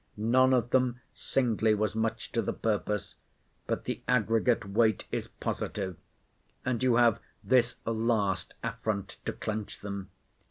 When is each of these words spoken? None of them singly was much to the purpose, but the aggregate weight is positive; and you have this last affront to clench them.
None 0.17 0.51
of 0.51 0.71
them 0.71 0.99
singly 1.13 1.75
was 1.75 1.95
much 1.95 2.31
to 2.31 2.41
the 2.41 2.53
purpose, 2.53 3.17
but 3.67 3.83
the 3.85 4.01
aggregate 4.07 4.67
weight 4.67 5.05
is 5.11 5.27
positive; 5.27 5.95
and 6.65 6.81
you 6.81 6.95
have 6.95 7.19
this 7.43 7.75
last 7.85 8.55
affront 8.63 9.17
to 9.25 9.31
clench 9.33 9.79
them. 9.81 10.09